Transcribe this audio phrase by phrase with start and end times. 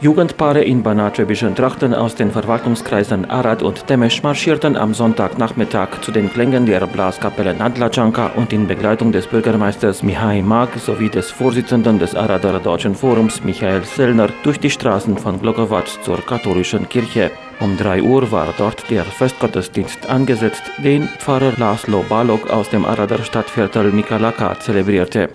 [0.00, 6.32] Jugendpaare in banatschwäbischen Trachten aus den Verwaltungskreisen Arad und Temesch marschierten am Sonntagnachmittag zu den
[6.32, 12.14] Klängen der Blaskapelle Nadlaczanka und in Begleitung des Bürgermeisters Mihai Mag sowie des Vorsitzenden des
[12.14, 17.32] Arader Deutschen Forums Michael Sellner durch die Straßen von Glogovac zur katholischen Kirche.
[17.58, 23.24] Um 3 Uhr war dort der Festgottesdienst angesetzt, den Pfarrer Laszlo Balog aus dem Arader
[23.24, 25.28] Stadtviertel Mikalaka zelebrierte.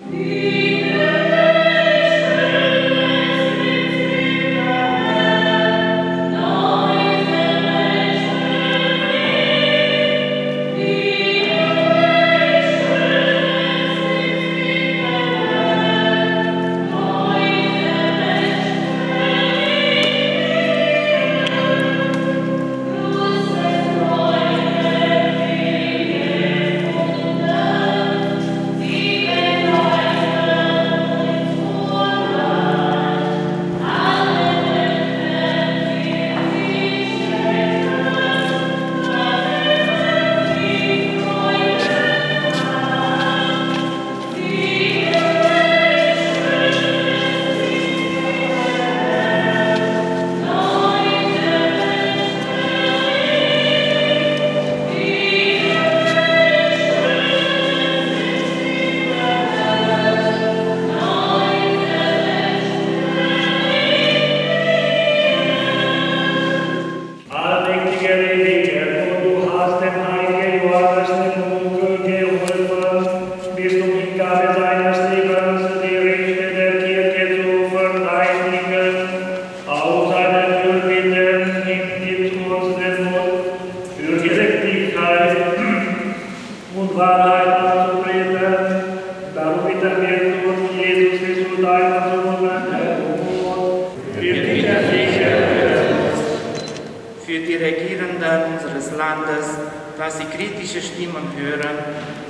[100.04, 101.78] Dass sie kritische Stimmen hören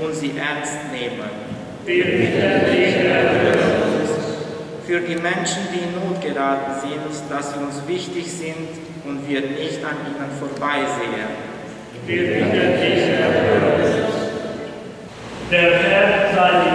[0.01, 1.29] und sie ernst nehmen.
[4.87, 8.69] Für die Menschen, die in Not geraten sind, dass sie uns wichtig sind
[9.05, 11.55] und wir nicht an ihnen vorbeisehen.
[12.07, 13.54] Der Herr
[15.51, 16.74] Their heads are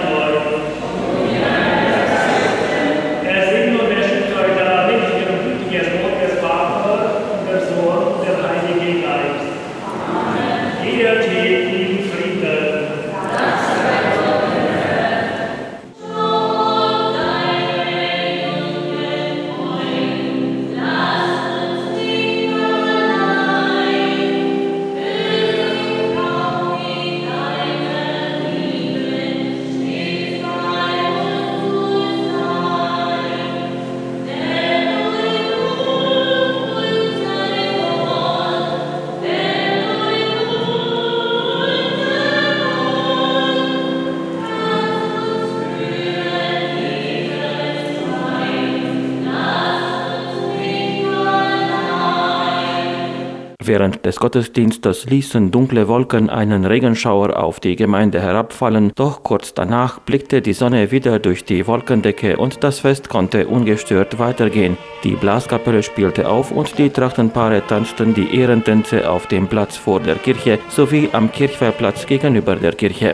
[53.70, 60.00] Während des Gottesdienstes ließen dunkle Wolken einen Regenschauer auf die Gemeinde herabfallen, doch kurz danach
[60.00, 64.76] blickte die Sonne wieder durch die Wolkendecke und das Fest konnte ungestört weitergehen.
[65.04, 70.16] Die Blaskapelle spielte auf und die Trachtenpaare tanzten die Ehrentänze auf dem Platz vor der
[70.16, 73.14] Kirche sowie am Kirchweihplatz gegenüber der Kirche.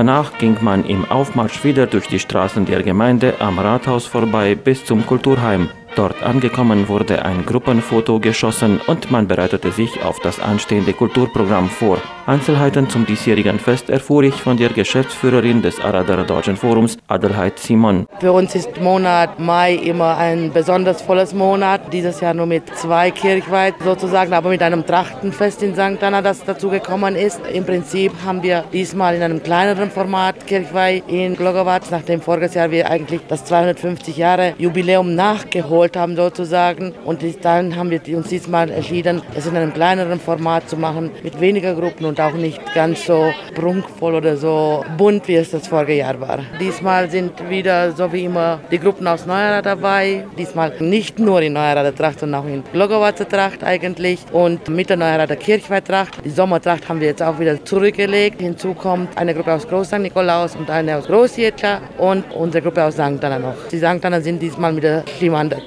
[0.00, 4.82] Danach ging man im Aufmarsch wieder durch die Straßen der Gemeinde am Rathaus vorbei bis
[4.82, 5.68] zum Kulturheim.
[5.96, 11.98] Dort angekommen wurde ein Gruppenfoto geschossen und man bereitete sich auf das anstehende Kulturprogramm vor.
[12.26, 18.06] Einzelheiten zum diesjährigen Fest erfuhr ich von der Geschäftsführerin des Arader Deutschen Forums, Adelheid Simon.
[18.20, 21.92] Für uns ist Monat Mai immer ein besonders volles Monat.
[21.92, 26.02] Dieses Jahr nur mit zwei Kirchweit sozusagen, aber mit einem Trachtenfest in St.
[26.02, 27.40] Anna, das dazu gekommen ist.
[27.52, 32.70] Im Prinzip haben wir diesmal in einem kleineren Format Kirchweih in Glogovac, nachdem voriges Jahr
[32.70, 36.92] wir eigentlich das 250 Jahre Jubiläum nachgeholt gewollt haben sozusagen.
[37.04, 41.40] Und dann haben wir uns diesmal entschieden, es in einem kleineren Format zu machen, mit
[41.40, 45.94] weniger Gruppen und auch nicht ganz so prunkvoll oder so bunt, wie es das vorige
[45.94, 46.40] Jahr war.
[46.60, 50.24] Diesmal sind wieder, so wie immer, die Gruppen aus Neuerer dabei.
[50.36, 54.98] Diesmal nicht nur in Neuerer Tracht, sondern auch in Glogowatzer Tracht eigentlich und mit der
[54.98, 56.24] Neuerer Kirchweihtracht.
[56.24, 58.40] Die Sommertracht haben wir jetzt auch wieder zurückgelegt.
[58.40, 59.98] Hinzu kommt eine Gruppe aus Groß St.
[59.98, 63.00] Nikolaus und eine aus Großjetla und unsere Gruppe aus St.
[63.00, 63.54] Anna noch.
[63.70, 64.04] Die St.
[64.04, 65.04] Anna sind diesmal mit der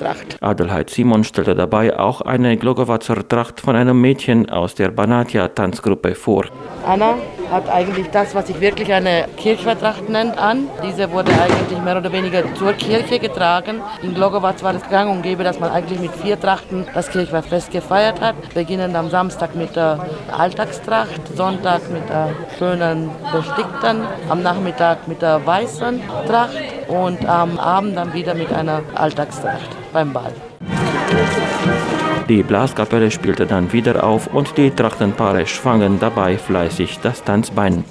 [0.04, 0.38] Schlimander-Tracht.
[0.42, 6.46] Adelheid Simon stellte dabei auch eine Glogowatzer Tracht von einem Mädchen aus der Banatia-Tanzgruppe vor.
[6.86, 7.16] Anna
[7.50, 10.68] hat eigentlich das, was sich wirklich eine Kirchweihtracht nennt, an.
[10.84, 13.82] Diese wurde eigentlich mehr oder weniger zur Kirche getragen.
[14.02, 17.72] In Glogowatz war es gang und gäbe, dass man eigentlich mit vier Trachten das Kirchweihfest
[17.72, 18.36] gefeiert hat.
[18.54, 20.06] Beginnend am Samstag mit der
[20.36, 26.58] Alltagstracht, Sonntag mit der schönen bestickten, am Nachmittag mit der weißen Tracht
[26.88, 30.34] und am Abend dann wieder mit einer Alltagstracht beim Ball.
[32.28, 37.84] Die Blaskapelle spielte dann wieder auf und die Trachtenpaare schwangen dabei fleißig das Tanzbein.